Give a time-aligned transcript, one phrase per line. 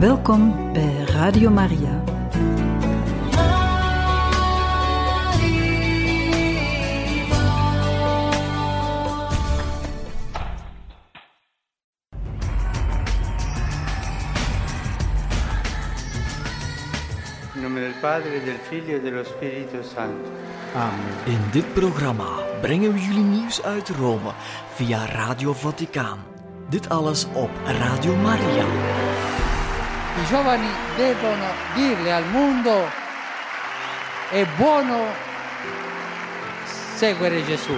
[0.00, 2.02] Welkom bij Radio Maria.
[17.54, 20.30] In nome del Padre, del Figlio e dello Spirito Santo.
[20.74, 20.92] Amen.
[21.24, 22.28] In dit programma
[22.60, 24.32] brengen we jullie nieuws uit Rome
[24.74, 26.18] via Radio Vaticaan.
[26.68, 29.08] Dit alles op Radio Maria.
[30.16, 32.90] I giovani devono dirle al mondo
[34.30, 35.06] è buono
[36.94, 37.76] seguire Gesù,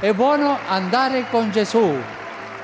[0.00, 2.02] è buono andare con Gesù,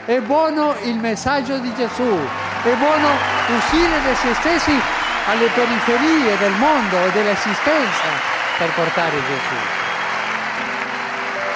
[0.04, 2.18] è buono il messaggio di Gesù,
[2.62, 3.08] è buono
[3.56, 4.80] uscire da se stessi
[5.26, 8.08] alle periferie del mondo e dell'esistenza
[8.58, 9.54] per portare Gesù.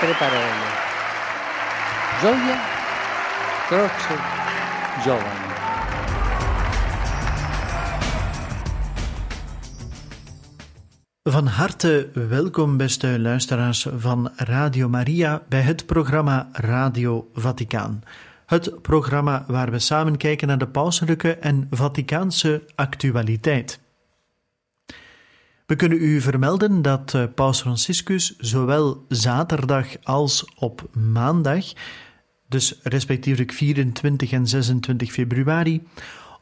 [0.00, 0.82] Tre parole.
[2.20, 2.58] Gioia,
[3.66, 4.18] croce,
[5.02, 5.43] giovani.
[11.30, 18.02] Van harte welkom, beste luisteraars van Radio Maria, bij het programma Radio Vaticaan.
[18.46, 23.80] Het programma waar we samen kijken naar de pauselijke en Vaticaanse actualiteit.
[25.66, 31.64] We kunnen u vermelden dat eh, Paus Franciscus zowel zaterdag als op maandag,
[32.48, 35.82] dus respectievelijk 24 en 26 februari,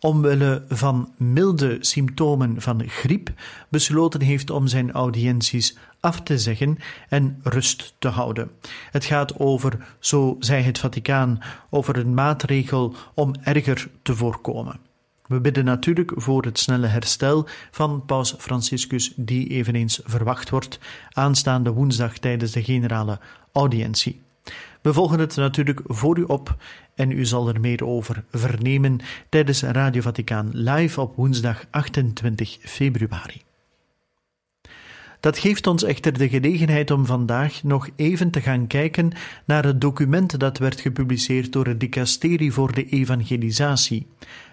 [0.02, 3.30] omwille van milde symptomen van griep,
[3.68, 8.50] besloten heeft om zijn audiënties af te zeggen en rust te houden.
[8.90, 11.38] Het gaat over, zo zei het Vaticaan,
[11.70, 14.80] over een maatregel om erger te voorkomen.
[15.26, 20.78] We bidden natuurlijk voor het snelle herstel van Paus Franciscus, die eveneens verwacht wordt
[21.10, 23.18] aanstaande woensdag tijdens de generale
[23.52, 24.20] audiëntie.
[24.82, 26.56] We volgen het natuurlijk voor u op
[26.94, 33.42] en u zal er meer over vernemen tijdens Radio Vaticaan live op woensdag 28 februari.
[35.20, 39.12] Dat geeft ons echter de gelegenheid om vandaag nog even te gaan kijken
[39.44, 44.06] naar het document dat werd gepubliceerd door het Dicasterie voor de Evangelisatie,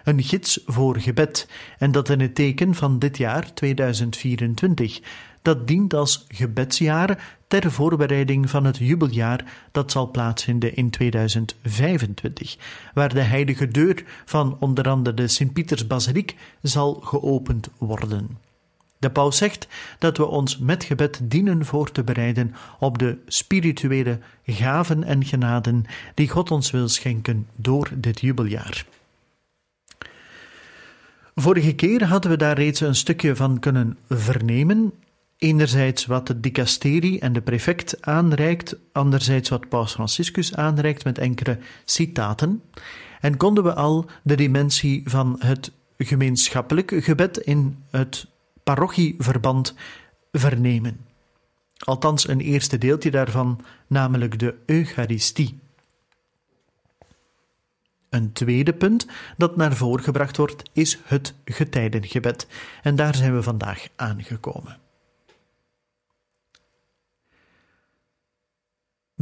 [0.04, 5.00] een gids voor gebed, en dat in het teken van dit jaar 2024
[5.42, 12.56] dat dient als gebedsjaar ter voorbereiding van het jubeljaar dat zal plaatsvinden in 2025,
[12.94, 18.38] waar de heilige deur van onder andere de Sint-Pietersbasiliek zal geopend worden.
[18.98, 19.68] De paus zegt
[19.98, 25.84] dat we ons met gebed dienen voor te bereiden op de spirituele gaven en genaden
[26.14, 28.86] die God ons wil schenken door dit jubeljaar.
[31.34, 34.92] Vorige keer hadden we daar reeds een stukje van kunnen vernemen
[35.40, 41.58] Enerzijds wat het dicasterie en de prefect aanreikt, anderzijds wat Paus Franciscus aanreikt met enkele
[41.84, 42.62] citaten.
[43.20, 48.26] En konden we al de dimensie van het gemeenschappelijk gebed in het
[48.64, 49.74] parochieverband
[50.32, 51.00] vernemen.
[51.78, 55.58] Althans, een eerste deeltje daarvan, namelijk de Eucharistie.
[58.08, 59.06] Een tweede punt
[59.36, 62.46] dat naar voren gebracht wordt, is het getijdengebed.
[62.82, 64.78] En daar zijn we vandaag aangekomen.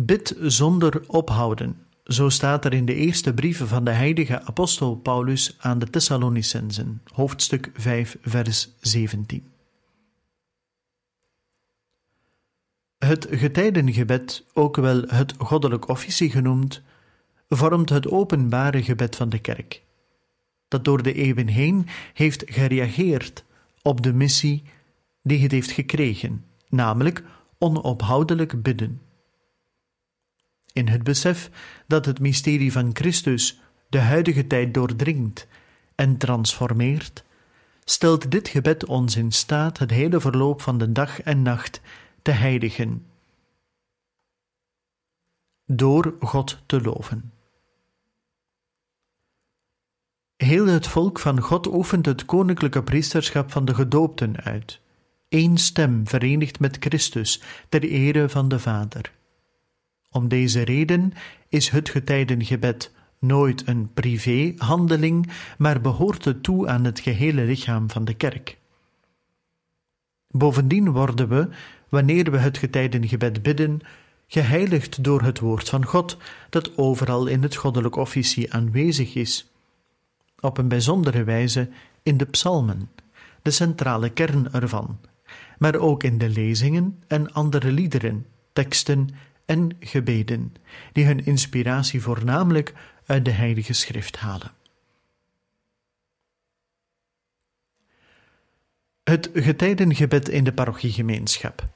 [0.01, 1.87] Bid zonder ophouden.
[2.05, 7.03] Zo staat er in de eerste brieven van de heilige apostel Paulus aan de Thessalonicensen,
[7.13, 9.47] hoofdstuk 5, vers 17.
[12.99, 16.83] Het getijdengebed, ook wel het goddelijk officie genoemd,
[17.49, 19.83] vormt het openbare gebed van de kerk,
[20.69, 23.45] dat door de eeuwen heen heeft gereageerd
[23.83, 24.63] op de missie
[25.23, 27.23] die het heeft gekregen, namelijk
[27.59, 29.07] onophoudelijk bidden
[30.73, 31.51] in het besef
[31.87, 35.47] dat het mysterie van Christus de huidige tijd doordringt
[35.95, 37.25] en transformeert,
[37.85, 41.81] stelt dit gebed ons in staat het hele verloop van de dag en nacht
[42.23, 43.07] te heiligen,
[45.67, 47.33] door God te loven.
[50.37, 54.81] Heel het volk van God oefent het koninklijke priesterschap van de gedoopten uit,
[55.29, 59.18] één stem verenigd met Christus ter ere van de Vader.
[60.11, 61.13] Om deze reden
[61.49, 68.05] is het getijdengebed nooit een privéhandeling, maar behoort het toe aan het gehele lichaam van
[68.05, 68.59] de kerk.
[70.29, 71.49] Bovendien worden we,
[71.89, 73.81] wanneer we het getijdengebed bidden,
[74.27, 76.17] geheiligd door het woord van God,
[76.51, 79.51] dat overal in het goddelijk officie aanwezig is.
[80.41, 81.69] Op een bijzondere wijze
[82.03, 82.91] in de psalmen,
[83.43, 84.99] de centrale kern ervan,
[85.59, 89.09] maar ook in de lezingen en andere liederen, teksten
[89.49, 90.55] en gebeden,
[90.93, 92.75] die hun inspiratie voornamelijk
[93.07, 94.53] uit de Heilige Schrift halen.
[99.05, 101.69] Het getijdengebed in de parochiegemeenschap.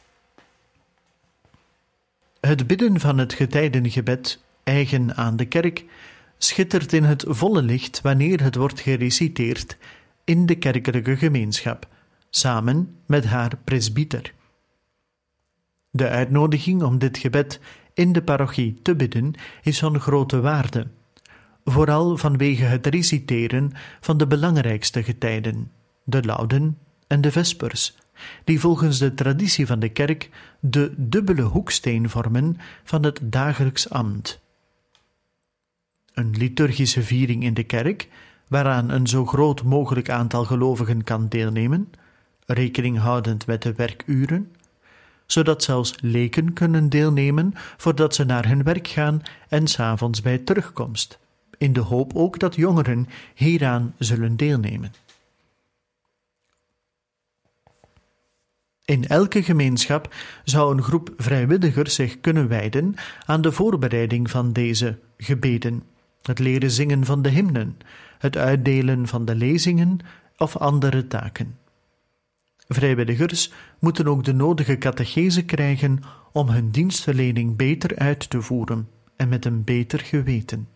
[2.40, 5.84] Het bidden van het getijdengebed, eigen aan de kerk,
[6.38, 9.76] schittert in het volle licht wanneer het wordt gereciteerd
[10.25, 11.88] in de kerkelijke gemeenschap,
[12.30, 14.32] samen met haar presbyter.
[15.94, 17.60] De uitnodiging om dit gebed
[17.94, 20.86] in de parochie te bidden is van grote waarde,
[21.64, 25.70] vooral vanwege het reciteren van de belangrijkste getijden,
[26.04, 27.96] de Lauden en de Vespers,
[28.44, 30.30] die volgens de traditie van de kerk
[30.60, 34.40] de dubbele hoeksteen vormen van het dagelijks ambt.
[36.14, 38.08] Een liturgische viering in de kerk,
[38.48, 41.90] waaraan een zo groot mogelijk aantal gelovigen kan deelnemen,
[42.46, 44.50] rekening houdend met de werkuren,
[45.32, 51.19] zodat zelfs leken kunnen deelnemen voordat ze naar hun werk gaan en s'avonds bij terugkomst,
[51.58, 54.93] in de hoop ook dat jongeren hieraan zullen deelnemen.
[58.84, 60.14] In elke gemeenschap
[60.44, 62.94] zou een groep vrijwilligers zich kunnen wijden
[63.26, 65.82] aan de voorbereiding van deze gebeden,
[66.23, 67.78] het leren zingen van de hymnen,
[68.19, 69.99] het uitdelen van de lezingen
[70.37, 71.62] of andere taken.
[72.74, 76.00] Vrijwilligers moeten ook de nodige catechese krijgen
[76.32, 80.69] om hun dienstverlening beter uit te voeren en met een beter geweten.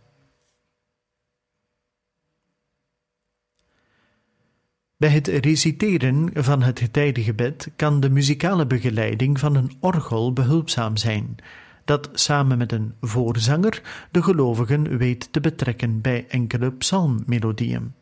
[4.96, 11.36] Bij het reciteren van het getijdengebed kan de muzikale begeleiding van een orgel behulpzaam zijn,
[11.84, 17.94] dat samen met een voorzanger de gelovigen weet te betrekken bij enkele psalmmelodieën.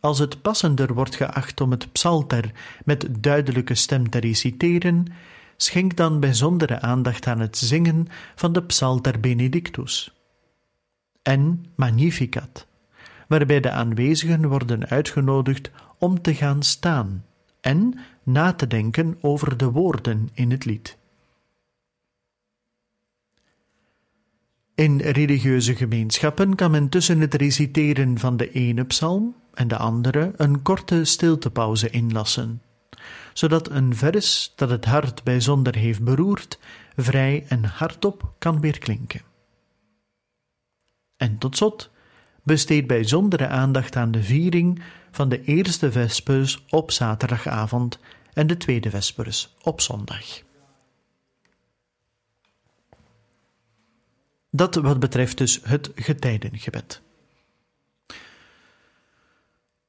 [0.00, 2.52] Als het passender wordt geacht om het psalter
[2.84, 5.06] met duidelijke stem te reciteren,
[5.56, 10.12] schenk dan bijzondere aandacht aan het zingen van de psalter Benedictus
[11.22, 12.66] en Magnificat
[13.30, 17.24] waarbij de aanwezigen worden uitgenodigd om te gaan staan
[17.60, 20.98] en na te denken over de woorden in het lied.
[24.74, 30.32] In religieuze gemeenschappen kan men tussen het reciteren van de ene psalm en de andere
[30.36, 32.62] een korte stiltepauze inlassen,
[33.32, 36.58] zodat een vers dat het hart bijzonder heeft beroerd,
[36.96, 39.22] vrij en hardop kan weerklinken.
[41.16, 41.90] En tot slot
[42.42, 47.98] besteed bijzondere aandacht aan de viering van de eerste vespers op zaterdagavond
[48.32, 50.24] en de tweede vespers op zondag.
[54.50, 57.02] Dat wat betreft dus het getijdengebed.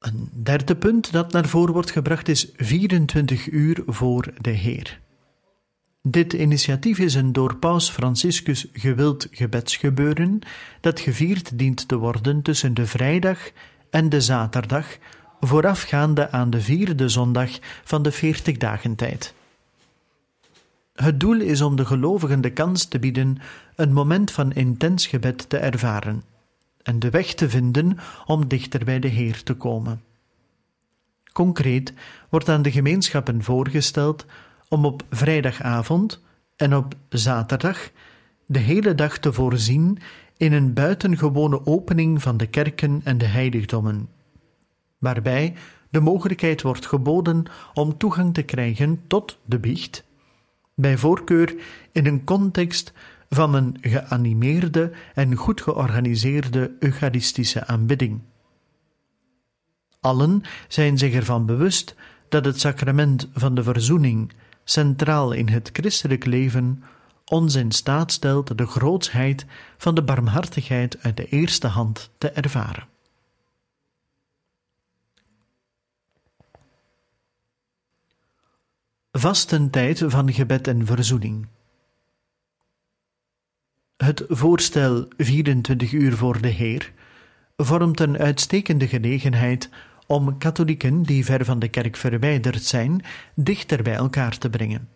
[0.01, 4.99] Een derde punt dat naar voren wordt gebracht is 24 uur voor de Heer.
[6.01, 10.39] Dit initiatief is een door Paus Franciscus gewild gebedsgebeuren
[10.79, 13.51] dat gevierd dient te worden tussen de vrijdag
[13.89, 14.97] en de zaterdag,
[15.39, 17.49] voorafgaande aan de vierde zondag
[17.83, 19.33] van de veertig dagen tijd.
[20.93, 23.37] Het doel is om de gelovigen de kans te bieden
[23.75, 26.30] een moment van intens gebed te ervaren
[26.83, 30.01] en de weg te vinden om dichter bij de Heer te komen.
[31.33, 31.93] Concreet
[32.29, 34.25] wordt aan de gemeenschappen voorgesteld
[34.67, 36.21] om op vrijdagavond
[36.55, 37.89] en op zaterdag
[38.45, 39.97] de hele dag te voorzien
[40.37, 44.09] in een buitengewone opening van de kerken en de heiligdommen,
[44.97, 45.53] waarbij
[45.89, 50.03] de mogelijkheid wordt geboden om toegang te krijgen tot de biecht,
[50.75, 51.55] bij voorkeur
[51.91, 52.93] in een context
[53.33, 58.21] van een geanimeerde en goed georganiseerde eucharistische aanbidding.
[59.99, 61.95] Allen zijn zich ervan bewust
[62.29, 64.31] dat het sacrament van de verzoening
[64.63, 66.83] centraal in het christelijk leven,
[67.25, 69.45] ons in staat stelt de grootsheid
[69.77, 72.87] van de barmhartigheid uit de eerste hand te ervaren.
[79.11, 81.47] Vastentijd van gebed en verzoening.
[84.03, 86.91] Het voorstel 24 uur voor de Heer
[87.57, 89.69] vormt een uitstekende gelegenheid
[90.07, 93.03] om katholieken die ver van de kerk verwijderd zijn,
[93.35, 94.89] dichter bij elkaar te brengen.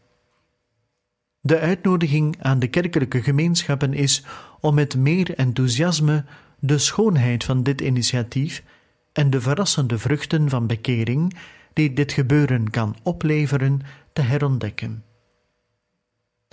[1.42, 4.24] De uitnodiging aan de kerkelijke gemeenschappen is
[4.60, 6.24] om met meer enthousiasme
[6.60, 8.64] de schoonheid van dit initiatief
[9.14, 11.36] en de verrassende vruchten van bekering
[11.74, 13.82] die dit gebeuren kan opleveren
[14.14, 15.04] te herontdekken.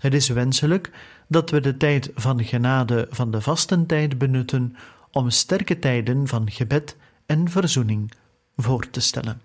[0.03, 0.91] Het is wenselijk
[1.33, 4.77] dat we de tijd van genade van de vastentijd benutten
[5.11, 6.97] om sterke tijden van gebed
[7.27, 8.13] en verzoening
[8.57, 9.41] voor te stellen.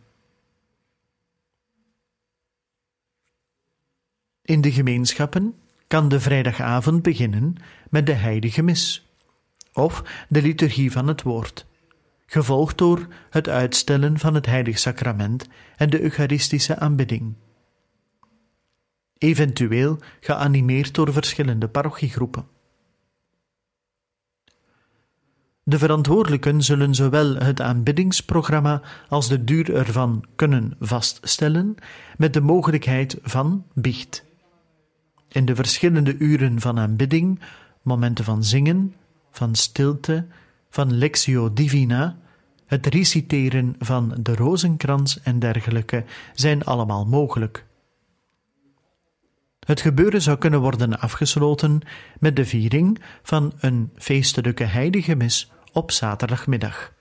[4.42, 5.56] In de gemeenschappen
[5.88, 7.56] kan de vrijdagavond beginnen
[7.90, 9.06] met de heilige mis
[9.74, 11.66] of de liturgie van het woord,
[12.26, 17.36] gevolgd door het uitstellen van het heilig sacrament en de eucharistische aanbidding.
[19.18, 22.46] Eventueel geanimeerd door verschillende parochiegroepen.
[25.64, 31.76] De verantwoordelijken zullen zowel het aanbiddingsprogramma als de duur ervan kunnen vaststellen,
[32.18, 34.26] met de mogelijkheid van biecht.
[35.28, 37.40] In de verschillende uren van aanbidding,
[37.82, 38.96] momenten van zingen,
[39.32, 40.26] van stilte,
[40.70, 42.18] van lectio divina,
[42.66, 47.66] het reciteren van de rozenkrans en dergelijke zijn allemaal mogelijk.
[49.68, 51.82] Het gebeuren zou kunnen worden afgesloten
[52.20, 56.94] met de viering van een feestelijke heilige mis op zaterdagmiddag.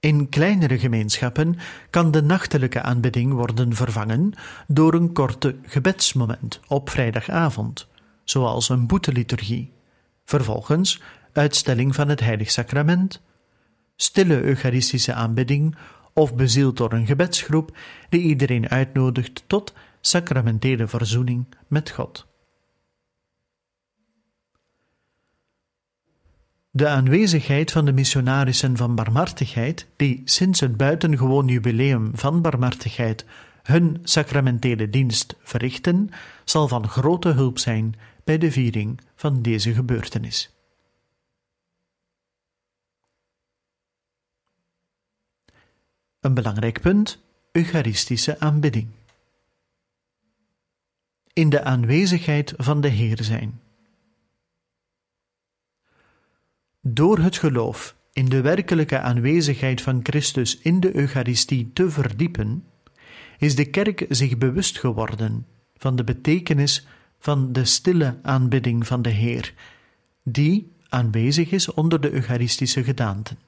[0.00, 1.58] In kleinere gemeenschappen
[1.90, 4.32] kan de nachtelijke aanbidding worden vervangen
[4.66, 7.88] door een korte gebedsmoment op vrijdagavond,
[8.24, 9.72] zoals een boeteliturgie.
[10.24, 13.22] Vervolgens uitstelling van het heilig sacrament,
[13.96, 15.76] stille eucharistische aanbidding
[16.12, 17.76] of bezield door een gebedsgroep
[18.08, 22.26] die iedereen uitnodigt tot sacramentele verzoening met God.
[26.70, 33.24] De aanwezigheid van de missionarissen van barmhartigheid, die sinds het buitengewoon jubileum van barmhartigheid
[33.62, 36.10] hun sacramentele dienst verrichten,
[36.44, 40.51] zal van grote hulp zijn bij de viering van deze gebeurtenis.
[46.22, 48.88] Een belangrijk punt: Eucharistische aanbidding.
[51.32, 53.60] In de aanwezigheid van de Heer zijn.
[56.80, 62.64] Door het geloof in de werkelijke aanwezigheid van Christus in de Eucharistie te verdiepen,
[63.38, 66.86] is de kerk zich bewust geworden van de betekenis
[67.18, 69.54] van de stille aanbidding van de Heer,
[70.22, 73.38] die aanwezig is onder de Eucharistische gedaanten.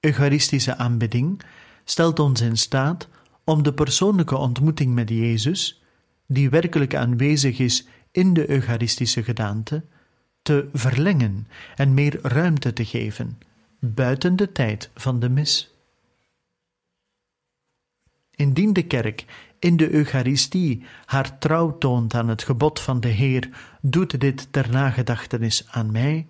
[0.00, 1.42] Eucharistische aanbidding
[1.84, 3.08] stelt ons in staat
[3.44, 5.82] om de persoonlijke ontmoeting met Jezus,
[6.26, 9.84] die werkelijk aanwezig is in de Eucharistische gedaante,
[10.42, 13.38] te verlengen en meer ruimte te geven,
[13.78, 15.74] buiten de tijd van de mis.
[18.30, 19.24] Indien de kerk
[19.58, 23.48] in de Eucharistie haar trouw toont aan het gebod van de Heer,
[23.80, 26.26] doet dit ter nagedachtenis aan mij,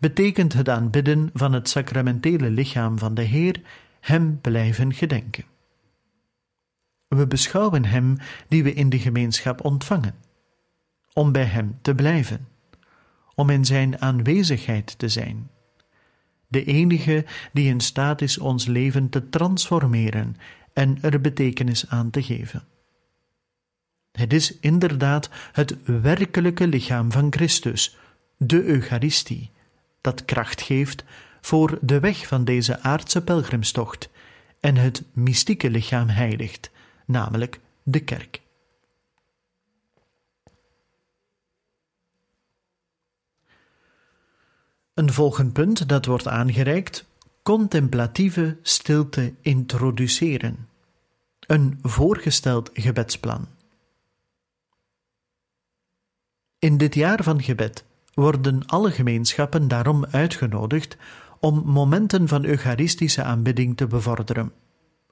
[0.00, 3.60] betekent het aanbidden van het sacramentele lichaam van de Heer
[4.00, 5.44] Hem blijven gedenken.
[7.08, 8.16] We beschouwen Hem
[8.48, 10.14] die we in de gemeenschap ontvangen,
[11.12, 12.48] om bij Hem te blijven
[13.40, 15.50] om in Zijn aanwezigheid te zijn.
[16.48, 20.36] De enige die in staat is ons leven te transformeren
[20.72, 22.64] en er betekenis aan te geven.
[24.12, 27.98] Het is inderdaad het werkelijke lichaam van Christus,
[28.36, 29.50] de Eucharistie,
[30.00, 31.04] dat kracht geeft
[31.40, 34.08] voor de weg van deze aardse pelgrimstocht
[34.60, 36.70] en het mystieke lichaam heiligt,
[37.06, 38.40] namelijk de kerk.
[44.94, 47.06] Een volgend punt dat wordt aangereikt:
[47.42, 50.68] contemplatieve stilte introduceren.
[51.40, 53.48] Een voorgesteld gebedsplan.
[56.58, 60.96] In dit jaar van gebed worden alle gemeenschappen daarom uitgenodigd
[61.40, 64.52] om momenten van eucharistische aanbidding te bevorderen,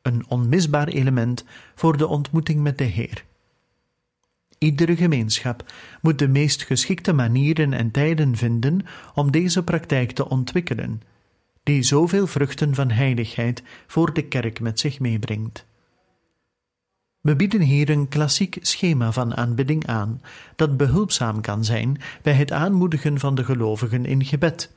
[0.02, 3.25] een onmisbaar element voor de ontmoeting met de Heer.
[4.59, 11.02] Iedere gemeenschap moet de meest geschikte manieren en tijden vinden om deze praktijk te ontwikkelen,
[11.62, 15.67] die zoveel vruchten van heiligheid voor de kerk met zich meebrengt.
[17.20, 20.22] We bieden hier een klassiek schema van aanbidding aan,
[20.56, 24.72] dat behulpzaam kan zijn bij het aanmoedigen van de gelovigen in gebed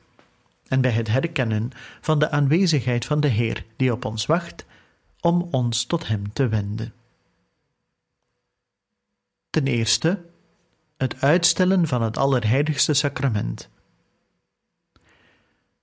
[0.68, 1.70] en bij het herkennen
[2.00, 4.64] van de aanwezigheid van de Heer die op ons wacht
[5.20, 6.92] om ons tot Hem te wenden.
[9.50, 10.24] Ten eerste,
[10.96, 13.68] het uitstellen van het Allerheiligste Sacrament.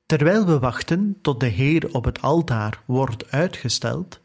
[0.05, 4.18] Terwijl we wachten tot de Heer op het altaar wordt uitgesteld,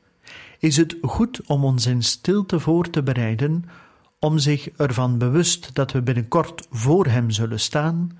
[0.64, 3.64] is het goed om ons in stilte voor te bereiden,
[4.18, 8.18] om zich ervan bewust dat we binnenkort voor Hem zullen staan,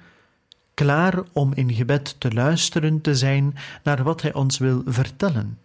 [0.74, 5.58] klaar om in gebed te luisteren te zijn naar wat Hij ons wil vertellen,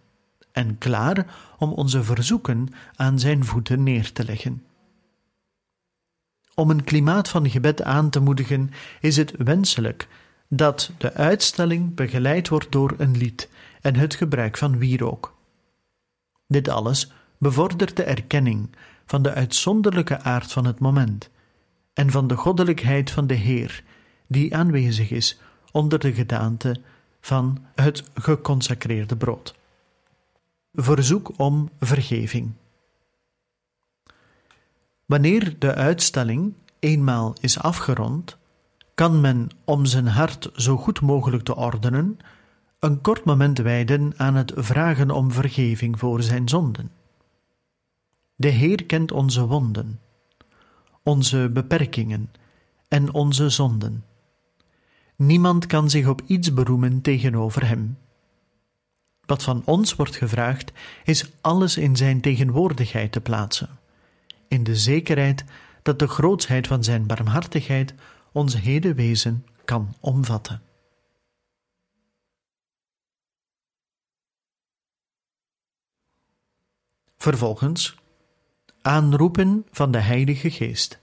[0.52, 1.26] en klaar
[1.58, 4.62] om onze verzoeken aan Zijn voeten neer te leggen.
[6.54, 8.70] Om een klimaat van gebed aan te moedigen,
[9.00, 10.08] is het wenselijk
[10.48, 13.48] dat de uitstelling begeleid wordt door een lied
[13.80, 15.38] en het gebruik van wierook.
[16.50, 18.70] Dit alles bevordert de erkenning
[19.06, 21.30] van de uitzonderlijke aard van het moment
[21.92, 23.84] en van de goddelijkheid van de Heer,
[24.26, 25.38] die aanwezig is
[25.72, 26.80] onder de gedaante
[27.20, 29.54] van het geconsecreerde brood.
[30.72, 32.52] Verzoek om vergeving.
[35.06, 38.36] Wanneer de uitstelling eenmaal is afgerond,
[38.94, 42.18] kan men om zijn hart zo goed mogelijk te ordenen
[42.80, 46.90] een kort moment wijden aan het vragen om vergeving voor zijn zonden.
[48.34, 50.00] De Heer kent onze wonden,
[51.02, 52.30] onze beperkingen
[52.88, 54.04] en onze zonden.
[55.16, 57.98] Niemand kan zich op iets beroemen tegenover Hem.
[59.26, 60.72] Wat van ons wordt gevraagd,
[61.04, 63.78] is alles in Zijn tegenwoordigheid te plaatsen,
[64.48, 65.44] in de zekerheid
[65.82, 67.94] dat de grootsheid van Zijn barmhartigheid
[68.32, 70.62] ons hele wezen kan omvatten.
[77.22, 77.96] Vervolgens
[78.82, 81.00] aanroepen van de Heilige Geest.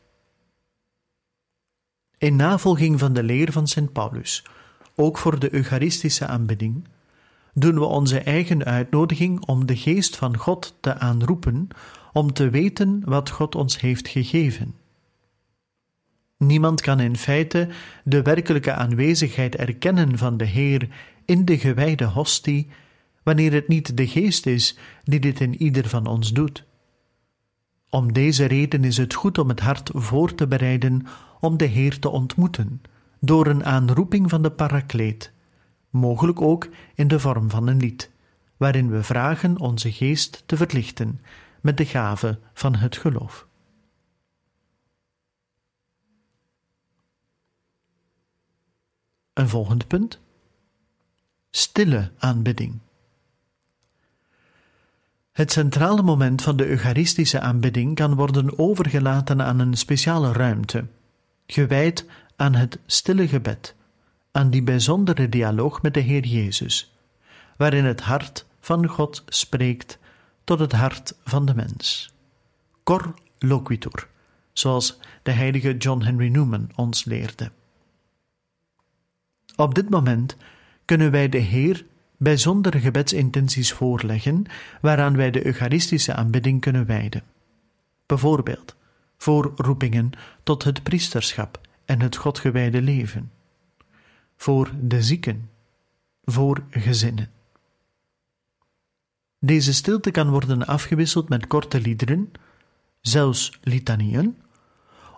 [2.18, 4.46] In navolging van de leer van Sint Paulus,
[4.96, 6.88] ook voor de Eucharistische aanbidding,
[7.54, 11.68] doen we onze eigen uitnodiging om de Geest van God te aanroepen,
[12.14, 14.76] om te weten wat God ons heeft gegeven.
[16.38, 17.70] Niemand kan in feite
[18.04, 20.90] de werkelijke aanwezigheid erkennen van de Heer
[21.26, 22.70] in de gewijde hostie,
[23.28, 26.66] wanneer het niet de Geest is die dit in ieder van ons doet.
[27.90, 31.06] Om deze reden is het goed om het hart voor te bereiden
[31.40, 32.82] om de Heer te ontmoeten,
[33.20, 35.32] door een aanroeping van de parakleet,
[35.90, 38.12] mogelijk ook in de vorm van een lied,
[38.58, 41.22] waarin we vragen onze geest te verlichten
[41.62, 43.48] met de gave van het geloof.
[49.34, 50.20] Een volgend punt.
[51.50, 52.80] Stille aanbidding.
[55.38, 60.86] Het centrale moment van de Eucharistische aanbidding kan worden overgelaten aan een speciale ruimte,
[61.48, 63.76] gewijd aan het stille gebed,
[64.32, 66.96] aan die bijzondere dialoog met de Heer Jezus,
[67.58, 69.98] waarin het hart van God spreekt
[70.44, 72.14] tot het hart van de mens.
[72.84, 74.08] Cor loquitur,
[74.54, 77.52] zoals de heilige John Henry Newman ons leerde.
[79.56, 80.38] Op dit moment
[80.86, 81.86] kunnen wij de Heer
[82.18, 84.46] bijzondere gebedsintenties voorleggen
[84.82, 87.24] waaraan wij de Eucharistische aanbidding kunnen wijden.
[88.06, 88.76] Bijvoorbeeld
[89.18, 90.12] voor roepingen
[90.44, 93.32] tot het priesterschap en het Godgewijde leven,
[94.36, 95.50] voor de zieken,
[96.24, 97.30] voor gezinnen.
[99.40, 102.32] Deze stilte kan worden afgewisseld met korte liederen,
[103.02, 104.38] zelfs litanieën,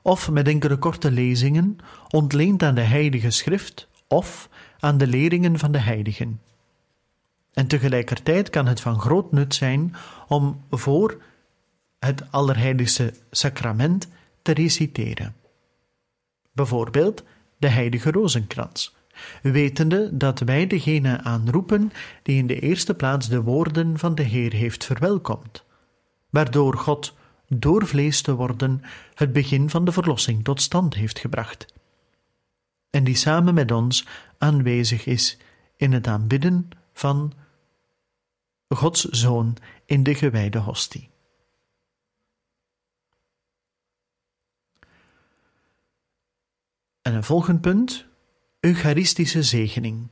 [0.01, 1.77] of met enkele korte lezingen,
[2.09, 6.41] ontleend aan de Heilige Schrift of aan de leringen van de heiligen.
[7.53, 9.95] En tegelijkertijd kan het van groot nut zijn
[10.27, 11.21] om voor
[11.99, 14.07] het Allerheiligste Sacrament
[14.41, 15.35] te reciteren.
[16.51, 17.23] Bijvoorbeeld
[17.57, 18.95] de Heilige Rozenkrans,
[19.41, 21.91] wetende dat wij degene aanroepen
[22.23, 25.63] die in de eerste plaats de woorden van de Heer heeft verwelkomd,
[26.29, 27.13] waardoor God
[27.47, 28.81] door vlees te worden
[29.13, 31.65] het begin van de verlossing tot stand heeft gebracht,
[32.89, 34.07] en die samen met ons
[34.37, 35.37] aanwezig is
[35.77, 37.33] in het aanbidden van
[38.67, 41.09] Gods Zoon in de gewijde hostie.
[47.01, 48.05] En een volgend punt,
[48.59, 50.07] Eucharistische zegening.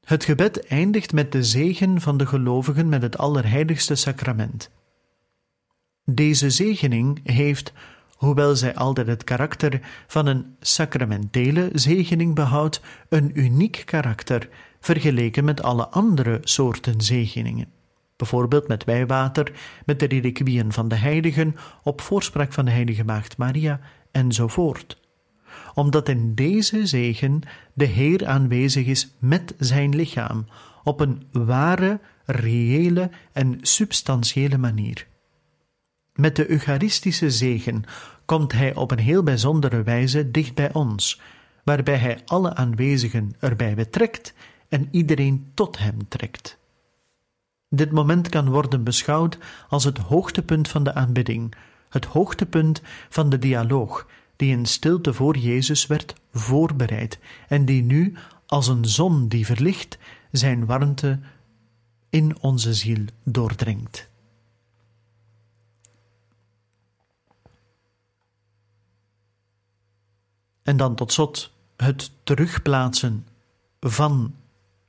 [0.00, 4.70] Het gebed eindigt met de zegen van de gelovigen met het Allerheiligste Sacrament.
[6.04, 7.72] Deze zegening heeft,
[8.16, 14.48] hoewel zij altijd het karakter van een sacramentele zegening behoudt, een uniek karakter
[14.80, 17.68] vergeleken met alle andere soorten zegeningen.
[18.16, 19.52] Bijvoorbeeld met wijwater,
[19.86, 25.00] met de reliquieën van de heiligen, op voorspraak van de heilige maagd Maria, enzovoort.
[25.74, 27.40] Omdat in deze zegen
[27.72, 30.46] de Heer aanwezig is met zijn lichaam,
[30.84, 35.06] op een ware, reële en substantiële manier.
[36.16, 37.84] Met de Eucharistische zegen
[38.24, 41.20] komt Hij op een heel bijzondere wijze dicht bij ons,
[41.64, 44.34] waarbij Hij alle aanwezigen erbij betrekt
[44.68, 46.58] en iedereen tot Hem trekt.
[47.68, 51.54] Dit moment kan worden beschouwd als het hoogtepunt van de aanbidding,
[51.88, 58.14] het hoogtepunt van de dialoog, die in stilte voor Jezus werd voorbereid en die nu,
[58.46, 59.98] als een zon die verlicht,
[60.30, 61.18] zijn warmte
[62.10, 64.08] in onze ziel doordringt.
[70.66, 73.26] En dan tot slot het terugplaatsen
[73.80, 74.34] van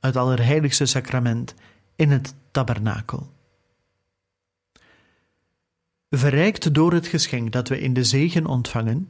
[0.00, 1.54] het Allerheiligste Sacrament
[1.96, 3.30] in het tabernakel.
[6.10, 9.08] Verrijkt door het geschenk dat we in de zegen ontvangen,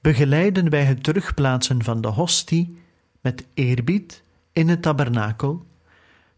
[0.00, 2.78] begeleiden wij het terugplaatsen van de hostie
[3.20, 4.22] met eerbied
[4.52, 5.66] in het tabernakel,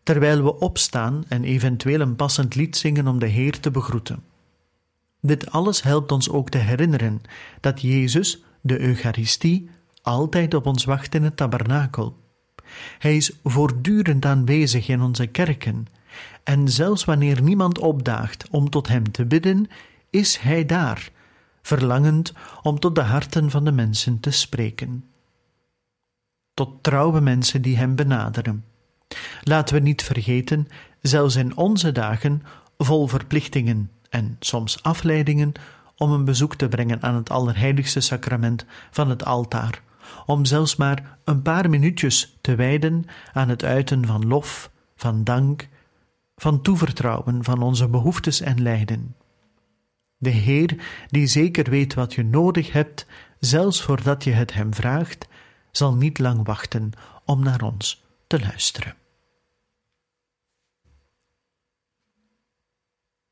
[0.03, 4.23] terwijl we opstaan en eventueel een passend lied zingen om de Heer te begroeten.
[5.21, 7.23] Dit alles helpt ons ook te herinneren
[7.61, 9.71] dat Jezus, de Eucharistie,
[10.03, 12.17] altijd op ons wacht in het tabernakel.
[12.99, 15.87] Hij is voortdurend aanwezig in onze kerken,
[16.45, 19.67] en zelfs wanneer niemand opdaagt om tot Hem te bidden,
[20.11, 21.11] is Hij daar,
[21.63, 25.05] verlangend om tot de harten van de mensen te spreken.
[26.55, 28.65] Tot trouwe mensen die Hem benaderen.
[29.43, 30.69] Laten we niet vergeten,
[31.01, 32.43] zelfs in onze dagen,
[32.79, 35.53] vol verplichtingen en soms afleidingen,
[36.05, 39.83] om een bezoek te brengen aan het allerheiligste sacrament van het altaar,
[40.27, 45.69] om zelfs maar een paar minuutjes te wijden aan het uiten van lof, van dank,
[46.37, 49.17] van toevertrouwen van onze behoeftes en lijden.
[50.17, 50.77] De Heer,
[51.09, 53.07] die zeker weet wat je nodig hebt,
[53.39, 55.29] zelfs voordat je het Hem vraagt,
[55.71, 56.93] zal niet lang wachten
[57.25, 58.95] om naar ons te luisteren.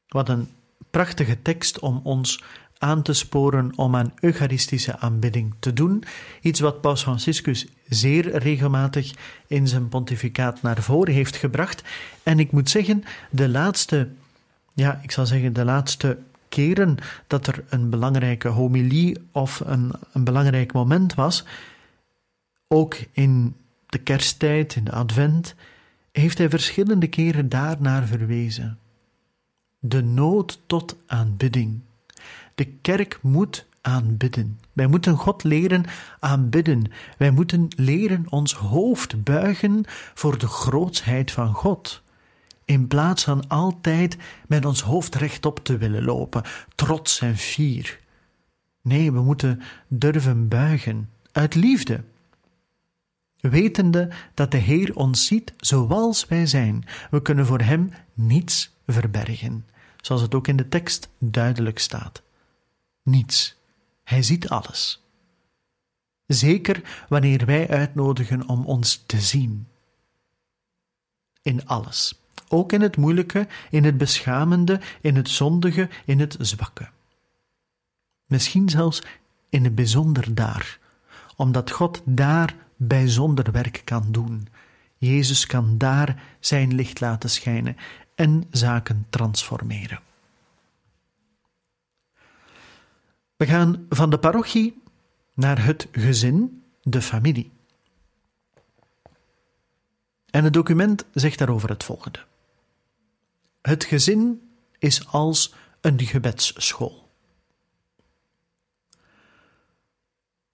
[0.06, 0.48] Wat een
[0.92, 2.42] prachtige tekst om ons
[2.78, 6.04] aan te sporen om aan Eucharistische aanbidding te doen.
[6.40, 9.14] Iets wat Paus Franciscus zeer regelmatig
[9.46, 11.82] in zijn pontificaat naar voren heeft gebracht.
[12.22, 14.08] En ik moet zeggen, de laatste,
[14.72, 20.24] ja, ik zal zeggen, de laatste keren dat er een belangrijke homilie of een, een
[20.24, 21.44] belangrijk moment was,
[22.68, 23.54] ook in
[23.86, 25.54] de kersttijd, in de advent,
[26.12, 28.78] heeft hij verschillende keren daarnaar verwezen.
[29.84, 31.80] De nood tot aanbidding.
[32.54, 34.60] De kerk moet aanbidden.
[34.72, 35.84] Wij moeten God leren
[36.20, 36.84] aanbidden.
[37.18, 42.02] Wij moeten leren ons hoofd buigen voor de grootsheid van God.
[42.64, 44.16] In plaats van altijd
[44.46, 46.42] met ons hoofd rechtop te willen lopen,
[46.74, 48.00] trots en fier.
[48.82, 52.00] Nee, we moeten durven buigen, uit liefde.
[53.42, 59.66] Wetende dat de Heer ons ziet zoals wij zijn, we kunnen voor Hem niets verbergen,
[60.00, 62.22] zoals het ook in de tekst duidelijk staat
[63.02, 63.60] niets.
[64.04, 65.02] Hij ziet alles.
[66.26, 69.66] Zeker wanneer wij uitnodigen om ons te zien.
[71.42, 72.20] In alles.
[72.48, 76.88] Ook in het moeilijke, in het beschamende, in het zondige, in het zwakke.
[78.26, 79.02] Misschien zelfs
[79.48, 80.78] in het bijzonder daar,
[81.36, 82.54] omdat God daar
[82.86, 84.48] bijzonder werk kan doen.
[84.96, 87.76] Jezus kan daar zijn licht laten schijnen
[88.14, 90.00] en zaken transformeren.
[93.36, 94.82] We gaan van de parochie
[95.34, 97.50] naar het gezin, de familie.
[100.30, 102.24] En het document zegt daarover het volgende:
[103.62, 107.01] Het gezin is als een gebedsschool.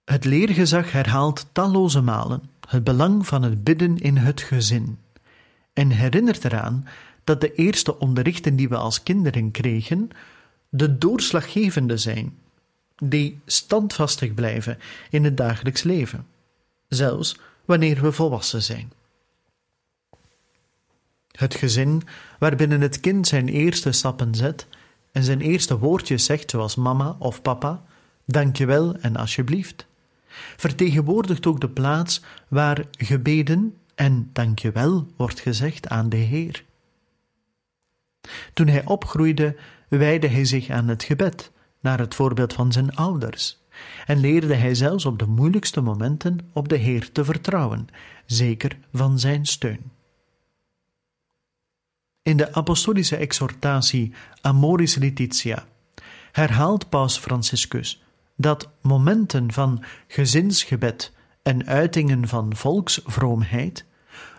[0.09, 4.99] Het leergezag herhaalt talloze malen het belang van het bidden in het gezin
[5.73, 6.87] en herinnert eraan
[7.23, 10.09] dat de eerste onderrichten die we als kinderen kregen
[10.69, 12.37] de doorslaggevende zijn
[12.95, 14.77] die standvastig blijven
[15.09, 16.27] in het dagelijks leven,
[16.87, 18.91] zelfs wanneer we volwassen zijn.
[21.31, 22.03] Het gezin
[22.39, 24.67] waarbinnen het kind zijn eerste stappen zet
[25.11, 27.83] en zijn eerste woordjes zegt, zoals mama of papa,
[28.25, 29.87] dankjewel en alsjeblieft,
[30.57, 36.63] vertegenwoordigt ook de plaats waar gebeden en dankjewel wordt gezegd aan de Heer.
[38.53, 39.55] Toen hij opgroeide,
[39.87, 43.57] wijde hij zich aan het gebed naar het voorbeeld van zijn ouders,
[44.05, 47.87] en leerde hij zelfs op de moeilijkste momenten op de Heer te vertrouwen,
[48.25, 49.91] zeker van zijn steun.
[52.21, 55.65] In de apostolische exhortatie Amoris Laetitia
[56.31, 58.03] herhaalt Paus Franciscus
[58.39, 63.85] dat momenten van gezinsgebed en uitingen van volksvroomheid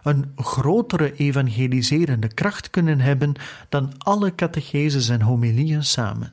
[0.03, 3.35] een grotere evangeliserende kracht kunnen hebben
[3.69, 6.33] dan alle catecheses en homilieën samen.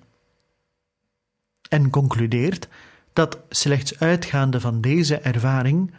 [1.70, 2.68] En concludeert
[3.14, 5.94] dat slechts uitgaande van deze ervaring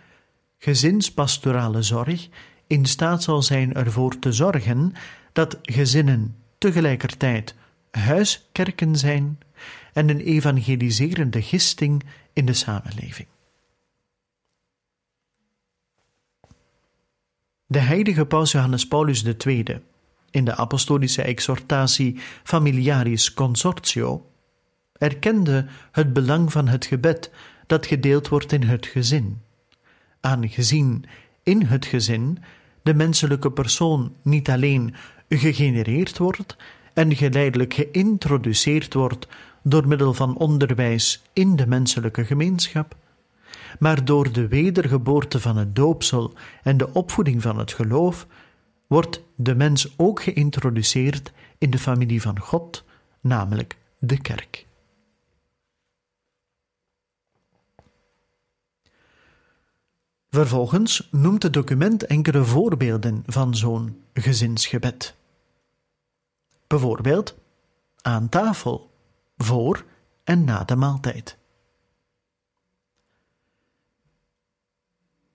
[0.59, 2.29] gezinspastorale zorg
[2.67, 4.93] in staat zal zijn ervoor te zorgen
[5.33, 7.55] dat gezinnen tegelijkertijd
[7.91, 9.39] huiskerken zijn
[9.92, 13.29] en een evangeliserende gisting in de samenleving.
[17.66, 19.64] De heilige paus Johannes Paulus II
[20.31, 24.31] in de apostolische exhortatie Familiaris Consortio
[24.92, 27.31] erkende het belang van het gebed
[27.66, 29.42] dat gedeeld wordt in het gezin.
[30.21, 31.05] Aangezien
[31.42, 32.38] in het gezin
[32.83, 34.94] de menselijke persoon niet alleen
[35.29, 36.57] gegenereerd wordt
[36.94, 39.29] en geleidelijk geïntroduceerd wordt
[39.69, 42.97] door middel van onderwijs in de menselijke gemeenschap,
[43.79, 48.27] maar door de wedergeboorte van het doopsel en de opvoeding van het geloof
[48.87, 52.85] wordt de mens ook geïntroduceerd in de familie van God,
[53.21, 54.67] namelijk de kerk.
[60.31, 65.15] Vervolgens noemt het document enkele voorbeelden van zo'n gezinsgebed.
[66.67, 67.37] Bijvoorbeeld
[68.03, 68.88] aan tafel,
[69.38, 69.85] voor
[70.24, 71.38] en na de maaltijd.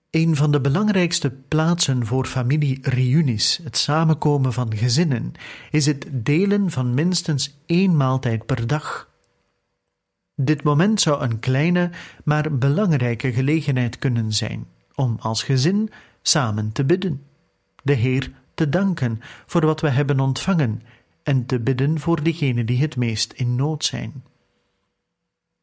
[0.10, 5.32] Een van de belangrijkste plaatsen voor familiereunies, het samenkomen van gezinnen,
[5.72, 9.10] is het delen van minstens één maaltijd per dag.
[10.36, 11.90] Dit moment zou een kleine,
[12.24, 15.90] maar belangrijke gelegenheid kunnen zijn om als gezin
[16.22, 17.24] samen te bidden,
[17.84, 20.82] de Heer te danken voor wat we hebben ontvangen
[21.24, 24.24] en te bidden voor diegenen die het meest in nood zijn.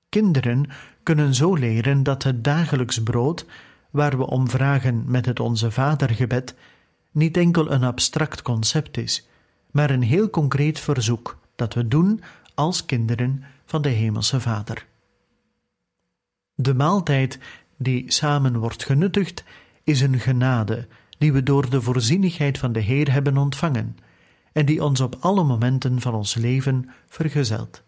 [0.08, 0.68] Kinderen
[1.02, 3.46] kunnen zo leren dat het dagelijks brood,
[3.90, 6.54] waar we om vragen met het Onze Vadergebed,
[7.10, 9.28] niet enkel een abstract concept is,
[9.70, 12.22] maar een heel concreet verzoek dat we doen
[12.54, 14.86] als kinderen van de Hemelse Vader.
[16.54, 17.38] De maaltijd
[17.76, 19.44] die samen wordt genuttigd,
[19.84, 20.86] is een genade
[21.18, 23.96] die we door de voorzienigheid van de Heer hebben ontvangen
[24.52, 27.82] en die ons op alle momenten van ons leven vergezelt.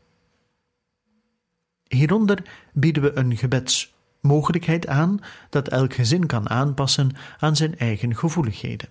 [1.88, 5.18] Hieronder bieden we een gebedsmogelijkheid aan
[5.51, 8.88] dat elk gezin kan aanpassen aan zijn eigen gevoeligheden.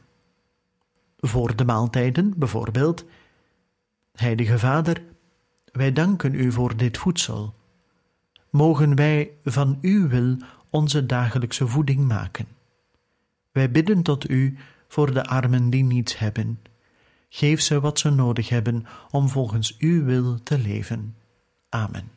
[1.18, 3.06] Voor de maaltijden bijvoorbeeld:
[4.12, 5.04] Heilige Vader,
[5.72, 7.54] wij danken u voor dit voedsel.
[8.50, 10.38] Mogen wij van uw wil
[10.70, 12.48] onze dagelijkse voeding maken.
[13.52, 14.58] Wij bidden tot u
[14.88, 16.60] voor de armen die niets hebben.
[17.34, 21.16] Geef ze wat ze nodig hebben om volgens uw wil te leven.
[21.70, 22.12] Amen.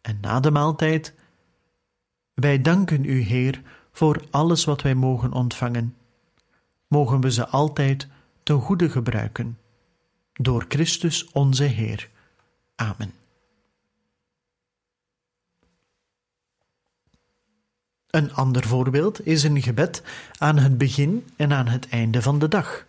[0.00, 1.14] En na de maaltijd,
[2.34, 5.96] wij danken u, Heer, voor alles wat wij mogen ontvangen.
[6.88, 8.08] Mogen we ze altijd
[8.42, 9.58] ten goede gebruiken.
[10.32, 12.10] Door Christus onze Heer.
[12.74, 13.23] Amen.
[18.14, 20.02] Een ander voorbeeld is een gebed
[20.38, 22.86] aan het begin en aan het einde van de dag.